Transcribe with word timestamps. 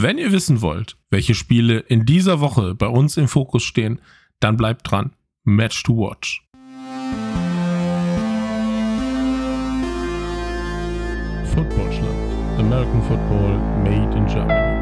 Wenn 0.00 0.16
ihr 0.16 0.30
wissen 0.30 0.62
wollt, 0.62 0.96
welche 1.10 1.34
Spiele 1.34 1.80
in 1.80 2.06
dieser 2.06 2.38
Woche 2.38 2.76
bei 2.76 2.86
uns 2.86 3.16
im 3.16 3.26
Fokus 3.26 3.64
stehen, 3.64 4.00
dann 4.38 4.56
bleibt 4.56 4.88
dran. 4.88 5.12
Match 5.42 5.82
to 5.82 5.92
Watch. 5.92 6.46
Footballschland. 11.52 12.16
American 12.60 13.02
Football 13.08 13.58
made 13.82 14.16
in 14.16 14.24
Germany. 14.26 14.78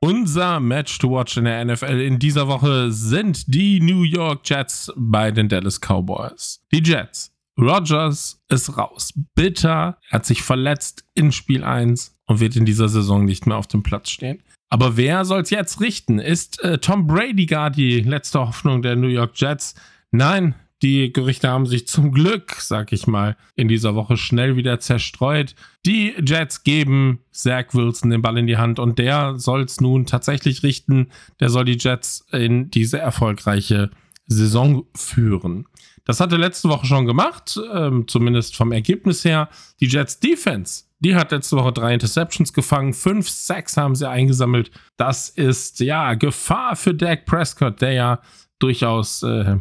Unser 0.00 0.60
Match 0.60 0.98
to 0.98 1.10
Watch 1.10 1.38
in 1.38 1.44
der 1.44 1.64
NFL 1.64 2.00
in 2.02 2.18
dieser 2.18 2.48
Woche 2.48 2.90
sind 2.90 3.54
die 3.54 3.80
New 3.80 4.02
York 4.02 4.40
Jets 4.44 4.92
bei 4.94 5.30
den 5.30 5.48
Dallas 5.48 5.80
Cowboys. 5.80 6.62
Die 6.70 6.82
Jets. 6.82 7.31
Rogers 7.62 8.42
ist 8.48 8.76
raus. 8.76 9.14
Bitter. 9.34 9.98
Er 10.10 10.12
hat 10.12 10.26
sich 10.26 10.42
verletzt 10.42 11.04
in 11.14 11.32
Spiel 11.32 11.64
1 11.64 12.18
und 12.26 12.40
wird 12.40 12.56
in 12.56 12.64
dieser 12.64 12.88
Saison 12.88 13.24
nicht 13.24 13.46
mehr 13.46 13.56
auf 13.56 13.68
dem 13.68 13.82
Platz 13.82 14.10
stehen. 14.10 14.42
Aber 14.68 14.96
wer 14.96 15.24
soll 15.24 15.42
es 15.42 15.50
jetzt 15.50 15.80
richten? 15.80 16.18
Ist 16.18 16.62
äh, 16.64 16.78
Tom 16.78 17.06
Brady 17.06 17.46
gar 17.46 17.70
die 17.70 18.00
letzte 18.00 18.40
Hoffnung 18.40 18.82
der 18.82 18.96
New 18.96 19.08
York 19.08 19.32
Jets? 19.36 19.74
Nein, 20.10 20.54
die 20.82 21.12
Gerüchte 21.12 21.48
haben 21.48 21.66
sich 21.66 21.86
zum 21.86 22.10
Glück, 22.10 22.56
sag 22.58 22.92
ich 22.92 23.06
mal, 23.06 23.36
in 23.54 23.68
dieser 23.68 23.94
Woche 23.94 24.16
schnell 24.16 24.56
wieder 24.56 24.80
zerstreut. 24.80 25.54
Die 25.86 26.14
Jets 26.26 26.64
geben 26.64 27.20
Zach 27.30 27.66
Wilson 27.72 28.10
den 28.10 28.22
Ball 28.22 28.38
in 28.38 28.48
die 28.48 28.56
Hand 28.56 28.80
und 28.80 28.98
der 28.98 29.38
soll 29.38 29.62
es 29.62 29.80
nun 29.80 30.06
tatsächlich 30.06 30.64
richten. 30.64 31.08
Der 31.38 31.50
soll 31.50 31.66
die 31.66 31.78
Jets 31.78 32.26
in 32.32 32.68
diese 32.70 32.98
erfolgreiche 32.98 33.90
Saison 34.26 34.84
führen. 34.96 35.66
Das 36.04 36.20
hat 36.20 36.32
er 36.32 36.38
letzte 36.38 36.68
Woche 36.68 36.86
schon 36.86 37.06
gemacht, 37.06 37.60
ähm, 37.72 38.08
zumindest 38.08 38.56
vom 38.56 38.72
Ergebnis 38.72 39.24
her. 39.24 39.48
Die 39.80 39.86
Jets 39.86 40.18
Defense, 40.18 40.84
die 40.98 41.14
hat 41.14 41.30
letzte 41.30 41.56
Woche 41.56 41.72
drei 41.72 41.94
Interceptions 41.94 42.52
gefangen, 42.52 42.92
fünf 42.92 43.28
Sacks 43.28 43.76
haben 43.76 43.94
sie 43.94 44.08
eingesammelt. 44.08 44.70
Das 44.96 45.28
ist 45.28 45.80
ja 45.80 46.14
Gefahr 46.14 46.76
für 46.76 46.94
Dak 46.94 47.24
Prescott, 47.26 47.80
der 47.80 47.92
ja 47.92 48.20
durchaus 48.62 49.24
äh, 49.24 49.56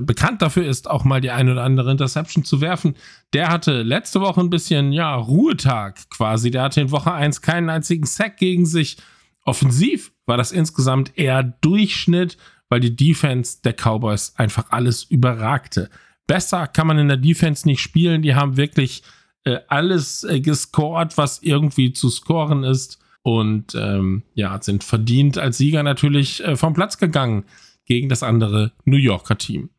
bekannt 0.00 0.40
dafür 0.40 0.64
ist, 0.64 0.88
auch 0.88 1.02
mal 1.02 1.20
die 1.20 1.32
ein 1.32 1.48
oder 1.48 1.64
andere 1.64 1.90
Interception 1.90 2.44
zu 2.44 2.60
werfen. 2.60 2.94
Der 3.32 3.48
hatte 3.48 3.82
letzte 3.82 4.20
Woche 4.20 4.40
ein 4.40 4.50
bisschen, 4.50 4.92
ja, 4.92 5.14
Ruhetag 5.16 6.08
quasi. 6.10 6.52
Der 6.52 6.62
hatte 6.62 6.80
in 6.80 6.92
Woche 6.92 7.12
1 7.12 7.40
keinen 7.40 7.68
einzigen 7.68 8.06
Sack 8.06 8.36
gegen 8.36 8.64
sich. 8.64 8.96
Offensiv 9.44 10.12
war 10.26 10.36
das 10.36 10.52
insgesamt 10.52 11.18
eher 11.18 11.42
Durchschnitt, 11.42 12.38
weil 12.74 12.80
die 12.80 12.96
Defense 12.96 13.58
der 13.62 13.72
Cowboys 13.72 14.34
einfach 14.34 14.72
alles 14.72 15.04
überragte. 15.04 15.90
Besser 16.26 16.66
kann 16.66 16.88
man 16.88 16.98
in 16.98 17.06
der 17.06 17.18
Defense 17.18 17.68
nicht 17.68 17.80
spielen. 17.80 18.20
Die 18.22 18.34
haben 18.34 18.56
wirklich 18.56 19.04
äh, 19.44 19.60
alles 19.68 20.24
äh, 20.24 20.40
gescored, 20.40 21.16
was 21.16 21.40
irgendwie 21.40 21.92
zu 21.92 22.10
scoren 22.10 22.64
ist. 22.64 22.98
Und 23.22 23.76
ähm, 23.76 24.24
ja, 24.34 24.60
sind 24.60 24.82
verdient 24.82 25.38
als 25.38 25.58
Sieger 25.58 25.84
natürlich 25.84 26.42
äh, 26.42 26.56
vom 26.56 26.74
Platz 26.74 26.98
gegangen 26.98 27.44
gegen 27.86 28.08
das 28.08 28.24
andere 28.24 28.72
New 28.84 28.96
Yorker 28.96 29.38
Team. 29.38 29.70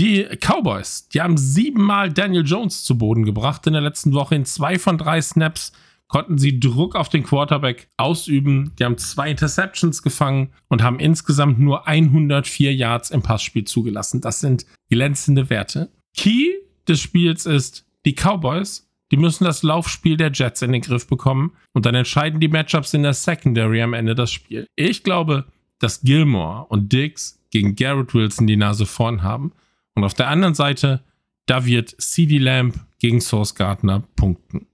Die 0.00 0.24
Cowboys, 0.40 1.08
die 1.08 1.20
haben 1.20 1.36
siebenmal 1.36 2.12
Daniel 2.12 2.44
Jones 2.44 2.82
zu 2.82 2.98
Boden 2.98 3.24
gebracht 3.24 3.64
in 3.68 3.74
der 3.74 3.82
letzten 3.82 4.12
Woche. 4.12 4.34
In 4.34 4.44
zwei 4.44 4.76
von 4.76 4.98
drei 4.98 5.22
Snaps 5.22 5.70
konnten 6.10 6.38
sie 6.38 6.58
Druck 6.60 6.96
auf 6.96 7.08
den 7.08 7.22
Quarterback 7.22 7.88
ausüben. 7.96 8.72
Die 8.78 8.84
haben 8.84 8.98
zwei 8.98 9.30
Interceptions 9.30 10.02
gefangen 10.02 10.52
und 10.68 10.82
haben 10.82 10.98
insgesamt 10.98 11.60
nur 11.60 11.86
104 11.86 12.74
Yards 12.74 13.10
im 13.10 13.22
Passspiel 13.22 13.64
zugelassen. 13.64 14.20
Das 14.20 14.40
sind 14.40 14.66
glänzende 14.90 15.48
Werte. 15.48 15.90
Key 16.14 16.50
des 16.88 17.00
Spiels 17.00 17.46
ist, 17.46 17.86
die 18.04 18.14
Cowboys, 18.14 18.90
die 19.12 19.16
müssen 19.16 19.44
das 19.44 19.62
Laufspiel 19.62 20.16
der 20.16 20.32
Jets 20.32 20.62
in 20.62 20.72
den 20.72 20.82
Griff 20.82 21.06
bekommen 21.06 21.52
und 21.72 21.86
dann 21.86 21.94
entscheiden 21.94 22.40
die 22.40 22.48
Matchups 22.48 22.92
in 22.92 23.04
der 23.04 23.14
Secondary 23.14 23.80
am 23.80 23.94
Ende 23.94 24.16
das 24.16 24.32
Spiel. 24.32 24.66
Ich 24.74 25.04
glaube, 25.04 25.46
dass 25.78 26.02
Gilmore 26.02 26.66
und 26.66 26.92
Diggs 26.92 27.40
gegen 27.50 27.76
Garrett 27.76 28.14
Wilson 28.14 28.48
die 28.48 28.56
Nase 28.56 28.84
vorn 28.84 29.22
haben. 29.22 29.52
Und 29.94 30.02
auf 30.02 30.14
der 30.14 30.28
anderen 30.28 30.54
Seite, 30.54 31.04
da 31.46 31.64
wird 31.64 31.94
CD 32.00 32.38
Lamb 32.38 32.74
gegen 32.98 33.20
Source 33.20 33.54
Gardner 33.54 34.02
punkten. 34.16 34.66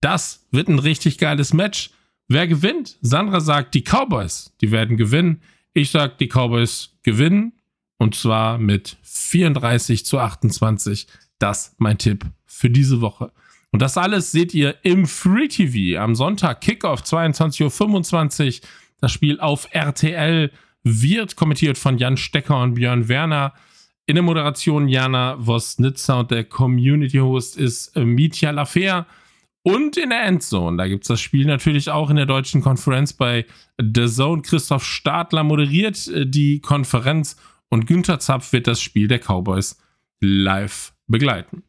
Das 0.00 0.46
wird 0.50 0.68
ein 0.68 0.78
richtig 0.78 1.18
geiles 1.18 1.52
Match. 1.52 1.90
Wer 2.28 2.46
gewinnt? 2.46 2.98
Sandra 3.00 3.40
sagt, 3.40 3.74
die 3.74 3.82
Cowboys, 3.82 4.54
die 4.60 4.70
werden 4.70 4.96
gewinnen. 4.96 5.42
Ich 5.72 5.90
sage, 5.90 6.14
die 6.20 6.28
Cowboys 6.28 6.96
gewinnen. 7.02 7.52
Und 7.96 8.14
zwar 8.14 8.58
mit 8.58 8.96
34 9.02 10.04
zu 10.04 10.18
28. 10.18 11.06
Das 11.38 11.74
mein 11.78 11.98
Tipp 11.98 12.26
für 12.46 12.70
diese 12.70 13.00
Woche. 13.00 13.32
Und 13.70 13.82
das 13.82 13.96
alles 13.98 14.32
seht 14.32 14.54
ihr 14.54 14.76
im 14.82 15.06
Free 15.06 15.48
TV 15.48 16.00
am 16.00 16.14
Sonntag, 16.14 16.60
Kickoff 16.60 17.02
22.25 17.02 18.62
Uhr. 18.62 18.68
Das 19.00 19.12
Spiel 19.12 19.40
auf 19.40 19.68
RTL 19.72 20.50
wird 20.82 21.36
kommentiert 21.36 21.78
von 21.78 21.98
Jan 21.98 22.16
Stecker 22.16 22.60
und 22.62 22.74
Björn 22.74 23.08
Werner. 23.08 23.52
In 24.06 24.14
der 24.14 24.22
Moderation 24.22 24.88
Jana 24.88 25.36
Wosnitzer 25.38 26.20
und 26.20 26.30
der 26.30 26.44
Community-Host 26.44 27.56
ist 27.56 27.94
Mitya 27.96 28.50
Lafer. 28.50 29.06
Und 29.62 29.96
in 29.96 30.10
der 30.10 30.22
Endzone, 30.24 30.76
da 30.76 30.88
gibt 30.88 31.04
es 31.04 31.08
das 31.08 31.20
Spiel 31.20 31.46
natürlich 31.46 31.90
auch 31.90 32.10
in 32.10 32.16
der 32.16 32.26
deutschen 32.26 32.62
Konferenz 32.62 33.12
bei 33.12 33.44
The 33.78 34.06
Zone. 34.06 34.42
Christoph 34.42 34.84
Stadler 34.84 35.44
moderiert 35.44 36.06
äh, 36.08 36.26
die 36.26 36.60
Konferenz 36.60 37.36
und 37.68 37.86
Günther 37.86 38.18
Zapf 38.18 38.52
wird 38.52 38.66
das 38.66 38.80
Spiel 38.80 39.08
der 39.08 39.18
Cowboys 39.18 39.78
live 40.20 40.94
begleiten. 41.06 41.64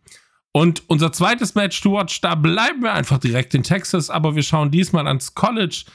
Und 0.52 0.84
unser 0.88 1.12
zweites 1.12 1.56
Match 1.56 1.80
to 1.82 1.94
watch, 1.94 2.22
da 2.22 2.36
bleiben 2.36 2.82
wir 2.82 2.94
einfach 2.94 3.20
direkt 3.20 3.54
in 3.54 3.64
Texas, 3.64 4.10
aber 4.10 4.36
wir 4.36 4.44
schauen 4.44 4.72
diesmal 4.72 5.08
ans 5.08 5.36
College. 5.36 5.86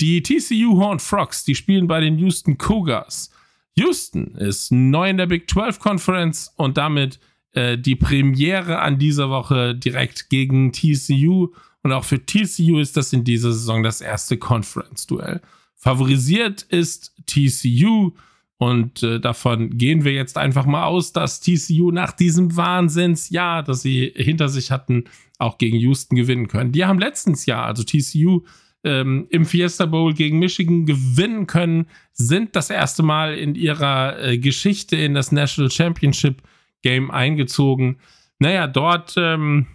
Die 0.00 0.22
TCU 0.22 0.78
Horned 0.78 1.02
Frogs, 1.02 1.44
die 1.44 1.54
spielen 1.54 1.86
bei 1.86 2.00
den 2.00 2.18
Houston 2.18 2.58
Cougars. 2.58 3.30
Houston 3.76 4.34
ist 4.36 4.70
neu 4.72 5.10
in 5.10 5.16
der 5.16 5.26
Big 5.26 5.50
12 5.50 5.78
Conference 5.78 6.52
und 6.56 6.76
damit 6.76 7.18
äh, 7.56 7.78
die 7.78 7.96
Premiere 7.96 8.80
an 8.80 8.98
dieser 8.98 9.30
Woche 9.30 9.74
direkt 9.74 10.28
gegen 10.28 10.72
TCU. 10.72 11.54
Und 11.82 11.92
auch 11.92 12.04
für 12.04 12.24
TCU 12.24 12.78
ist 12.78 12.96
das 12.98 13.14
in 13.14 13.24
dieser 13.24 13.52
Saison 13.52 13.82
das 13.82 14.02
erste 14.02 14.36
Conference-Duell. 14.36 15.40
Favorisiert 15.74 16.62
ist 16.62 17.14
TCU 17.26 18.12
und 18.58 19.02
äh, 19.02 19.20
davon 19.20 19.78
gehen 19.78 20.04
wir 20.04 20.12
jetzt 20.12 20.36
einfach 20.36 20.66
mal 20.66 20.84
aus, 20.84 21.12
dass 21.12 21.40
TCU 21.40 21.92
nach 21.92 22.12
diesem 22.12 22.56
Wahnsinnsjahr, 22.56 23.62
das 23.62 23.80
sie 23.82 24.12
hinter 24.14 24.48
sich 24.50 24.70
hatten, 24.70 25.04
auch 25.38 25.56
gegen 25.56 25.78
Houston 25.78 26.14
gewinnen 26.14 26.48
können. 26.48 26.72
Die 26.72 26.84
haben 26.84 26.98
letztens 26.98 27.46
Jahr, 27.46 27.64
also 27.64 27.84
TCU, 27.84 28.42
ähm, 28.84 29.26
im 29.30 29.46
Fiesta 29.46 29.86
Bowl 29.86 30.12
gegen 30.12 30.38
Michigan 30.38 30.84
gewinnen 30.84 31.46
können, 31.46 31.86
sind 32.12 32.54
das 32.54 32.68
erste 32.68 33.02
Mal 33.02 33.34
in 33.34 33.54
ihrer 33.54 34.22
äh, 34.22 34.38
Geschichte 34.38 34.96
in 34.96 35.14
das 35.14 35.32
National 35.32 35.70
Championship 35.70 36.42
Game 36.82 37.10
eingezogen. 37.10 37.98
Naja, 38.38 38.66
dort 38.66 39.14
ähm, 39.16 39.66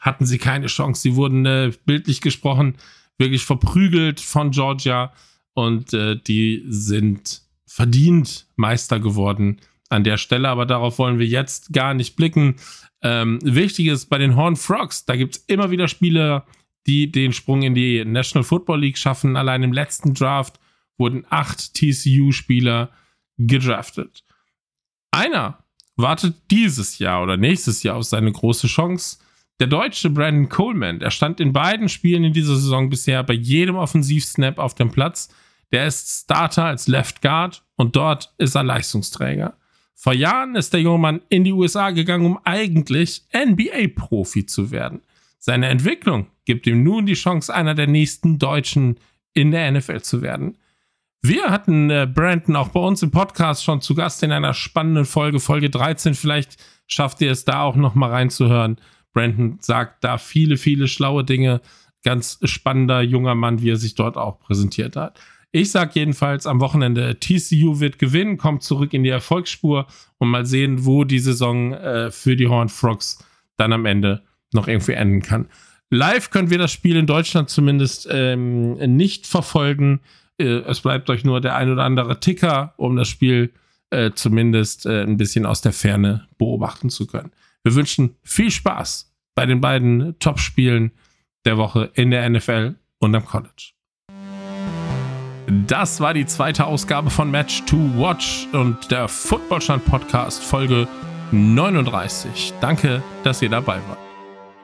hatten 0.00 0.26
sie 0.26 0.38
keine 0.38 0.66
Chance. 0.66 1.02
Sie 1.02 1.16
wurden 1.16 1.46
äh, 1.46 1.72
bildlich 1.84 2.20
gesprochen 2.20 2.76
wirklich 3.18 3.44
verprügelt 3.44 4.20
von 4.20 4.50
Georgia 4.50 5.12
und 5.54 5.92
äh, 5.94 6.16
die 6.16 6.64
sind 6.66 7.42
verdient 7.66 8.46
Meister 8.56 9.00
geworden 9.00 9.60
an 9.88 10.04
der 10.04 10.16
Stelle. 10.16 10.48
Aber 10.48 10.66
darauf 10.66 10.98
wollen 10.98 11.18
wir 11.18 11.26
jetzt 11.26 11.72
gar 11.72 11.94
nicht 11.94 12.16
blicken. 12.16 12.56
Ähm, 13.02 13.38
wichtig 13.42 13.86
ist 13.86 14.06
bei 14.06 14.18
den 14.18 14.36
Horn 14.36 14.56
Frogs, 14.56 15.04
da 15.04 15.16
gibt 15.16 15.36
es 15.36 15.44
immer 15.46 15.70
wieder 15.70 15.88
Spieler, 15.88 16.46
die 16.86 17.10
den 17.10 17.32
Sprung 17.32 17.62
in 17.62 17.74
die 17.74 18.04
National 18.04 18.44
Football 18.44 18.80
League 18.80 18.98
schaffen. 18.98 19.36
Allein 19.36 19.62
im 19.62 19.72
letzten 19.72 20.14
Draft 20.14 20.58
wurden 20.98 21.24
acht 21.30 21.74
TCU-Spieler 21.74 22.90
gedraftet. 23.36 24.24
Einer 25.10 25.63
wartet 25.96 26.34
dieses 26.50 26.98
Jahr 26.98 27.22
oder 27.22 27.36
nächstes 27.36 27.82
Jahr 27.82 27.96
auf 27.96 28.04
seine 28.04 28.32
große 28.32 28.66
Chance. 28.66 29.18
Der 29.60 29.68
deutsche 29.68 30.10
Brandon 30.10 30.48
Coleman, 30.48 30.98
der 30.98 31.10
stand 31.10 31.40
in 31.40 31.52
beiden 31.52 31.88
Spielen 31.88 32.24
in 32.24 32.32
dieser 32.32 32.56
Saison 32.56 32.90
bisher 32.90 33.22
bei 33.22 33.34
jedem 33.34 33.76
Offensivsnap 33.76 34.58
auf 34.58 34.74
dem 34.74 34.90
Platz. 34.90 35.28
Der 35.70 35.86
ist 35.86 36.24
Starter 36.24 36.64
als 36.64 36.88
Left 36.88 37.22
Guard 37.22 37.64
und 37.76 37.94
dort 37.96 38.34
ist 38.38 38.56
er 38.56 38.64
Leistungsträger. 38.64 39.56
Vor 39.94 40.12
Jahren 40.12 40.56
ist 40.56 40.72
der 40.72 40.80
junge 40.80 40.98
Mann 40.98 41.20
in 41.28 41.44
die 41.44 41.52
USA 41.52 41.90
gegangen, 41.90 42.26
um 42.26 42.38
eigentlich 42.44 43.22
NBA-Profi 43.32 44.44
zu 44.44 44.70
werden. 44.70 45.02
Seine 45.38 45.68
Entwicklung 45.68 46.26
gibt 46.44 46.66
ihm 46.66 46.82
nun 46.82 47.06
die 47.06 47.14
Chance, 47.14 47.54
einer 47.54 47.74
der 47.74 47.86
nächsten 47.86 48.38
Deutschen 48.38 48.98
in 49.34 49.50
der 49.50 49.70
NFL 49.70 50.00
zu 50.00 50.20
werden. 50.20 50.58
Wir 51.26 51.50
hatten 51.50 51.88
äh, 51.88 52.06
Brandon 52.06 52.54
auch 52.54 52.68
bei 52.68 52.80
uns 52.80 53.02
im 53.02 53.10
Podcast 53.10 53.64
schon 53.64 53.80
zu 53.80 53.94
Gast 53.94 54.22
in 54.22 54.30
einer 54.30 54.52
spannenden 54.52 55.06
Folge, 55.06 55.40
Folge 55.40 55.70
13. 55.70 56.12
Vielleicht 56.12 56.58
schafft 56.86 57.22
ihr 57.22 57.30
es 57.30 57.46
da 57.46 57.62
auch 57.62 57.76
noch 57.76 57.94
mal 57.94 58.10
reinzuhören. 58.10 58.76
Brandon 59.14 59.56
sagt 59.58 60.04
da 60.04 60.18
viele, 60.18 60.58
viele 60.58 60.86
schlaue 60.86 61.24
Dinge. 61.24 61.62
Ganz 62.02 62.38
spannender 62.42 63.00
junger 63.00 63.34
Mann, 63.34 63.62
wie 63.62 63.70
er 63.70 63.78
sich 63.78 63.94
dort 63.94 64.18
auch 64.18 64.38
präsentiert 64.38 64.96
hat. 64.96 65.18
Ich 65.50 65.70
sage 65.70 65.92
jedenfalls 65.94 66.46
am 66.46 66.60
Wochenende, 66.60 67.18
TCU 67.18 67.80
wird 67.80 67.98
gewinnen, 67.98 68.36
kommt 68.36 68.62
zurück 68.62 68.92
in 68.92 69.02
die 69.02 69.08
Erfolgsspur 69.08 69.86
und 70.18 70.28
mal 70.28 70.44
sehen, 70.44 70.84
wo 70.84 71.04
die 71.04 71.20
Saison 71.20 71.72
äh, 71.72 72.10
für 72.10 72.36
die 72.36 72.48
Horned 72.48 72.70
Frogs 72.70 73.24
dann 73.56 73.72
am 73.72 73.86
Ende 73.86 74.22
noch 74.52 74.68
irgendwie 74.68 74.92
enden 74.92 75.22
kann. 75.22 75.46
Live 75.88 76.28
können 76.28 76.50
wir 76.50 76.58
das 76.58 76.72
Spiel 76.72 76.96
in 76.96 77.06
Deutschland 77.06 77.48
zumindest 77.48 78.06
ähm, 78.10 78.74
nicht 78.94 79.26
verfolgen. 79.26 80.00
Äh, 80.38 80.62
es 80.66 80.80
bleibt 80.80 81.10
euch 81.10 81.24
nur 81.24 81.40
der 81.40 81.56
ein 81.56 81.70
oder 81.70 81.84
andere 81.84 82.20
Ticker, 82.20 82.74
um 82.76 82.96
das 82.96 83.08
Spiel 83.08 83.52
äh, 83.90 84.10
zumindest 84.14 84.86
äh, 84.86 85.02
ein 85.02 85.16
bisschen 85.16 85.46
aus 85.46 85.60
der 85.60 85.72
Ferne 85.72 86.26
beobachten 86.38 86.90
zu 86.90 87.06
können. 87.06 87.30
Wir 87.62 87.74
wünschen 87.74 88.16
viel 88.22 88.50
Spaß 88.50 89.12
bei 89.34 89.46
den 89.46 89.60
beiden 89.60 90.18
Top-Spielen 90.18 90.92
der 91.44 91.56
Woche 91.56 91.90
in 91.94 92.10
der 92.10 92.28
NFL 92.28 92.74
und 92.98 93.14
am 93.14 93.24
College. 93.24 93.72
Das 95.66 96.00
war 96.00 96.14
die 96.14 96.26
zweite 96.26 96.64
Ausgabe 96.64 97.10
von 97.10 97.30
Match 97.30 97.64
to 97.66 97.76
Watch 97.96 98.48
und 98.52 98.90
der 98.90 99.08
Footballstand 99.08 99.84
Podcast 99.84 100.42
Folge 100.42 100.88
39. 101.32 102.54
Danke, 102.60 103.02
dass 103.24 103.42
ihr 103.42 103.50
dabei 103.50 103.76
wart. 103.88 103.98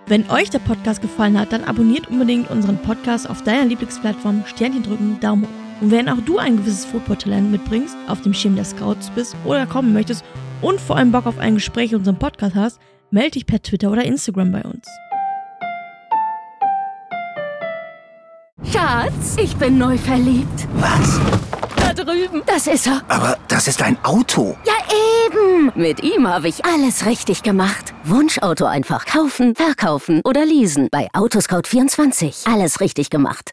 Wenn 0.06 0.28
euch 0.30 0.50
der 0.50 0.58
Podcast 0.58 1.02
gefallen 1.02 1.38
hat, 1.38 1.52
dann 1.52 1.64
abonniert 1.64 2.08
unbedingt 2.08 2.50
unseren 2.50 2.78
Podcast 2.78 3.28
auf 3.28 3.44
deiner 3.44 3.66
Lieblingsplattform, 3.66 4.44
Sternchen 4.46 4.82
drücken, 4.82 5.20
Daumen 5.20 5.44
hoch. 5.44 5.59
Und 5.80 5.90
wenn 5.90 6.08
auch 6.08 6.20
du 6.26 6.38
ein 6.38 6.58
gewisses 6.58 6.84
Footballtalent 6.84 7.50
mitbringst, 7.50 7.96
auf 8.06 8.20
dem 8.20 8.34
Schirm 8.34 8.54
der 8.54 8.64
Scouts 8.64 9.10
bist 9.10 9.34
oder 9.44 9.66
kommen 9.66 9.92
möchtest 9.92 10.24
und 10.60 10.80
vor 10.80 10.96
allem 10.96 11.10
Bock 11.10 11.26
auf 11.26 11.38
ein 11.38 11.54
Gespräch 11.54 11.92
in 11.92 11.98
unserem 11.98 12.18
Podcast 12.18 12.54
hast, 12.54 12.80
melde 13.10 13.32
dich 13.32 13.46
per 13.46 13.62
Twitter 13.62 13.90
oder 13.90 14.04
Instagram 14.04 14.52
bei 14.52 14.62
uns. 14.62 14.86
Schatz, 18.70 19.36
ich 19.42 19.56
bin 19.56 19.78
neu 19.78 19.96
verliebt. 19.96 20.68
Was? 20.74 21.18
Da 21.76 21.94
drüben. 21.94 22.42
Das 22.44 22.66
ist 22.66 22.86
er. 22.86 23.02
Aber 23.08 23.38
das 23.48 23.66
ist 23.66 23.82
ein 23.82 23.96
Auto. 24.04 24.56
Ja, 24.66 24.74
eben. 25.26 25.72
Mit 25.74 26.02
ihm 26.02 26.28
habe 26.28 26.48
ich 26.48 26.64
alles 26.64 27.06
richtig 27.06 27.42
gemacht. 27.42 27.94
Wunschauto 28.04 28.66
einfach 28.66 29.06
kaufen, 29.06 29.54
verkaufen 29.54 30.20
oder 30.24 30.44
leasen. 30.44 30.88
Bei 30.90 31.08
Autoscout24. 31.14 32.52
Alles 32.52 32.80
richtig 32.80 33.08
gemacht. 33.08 33.52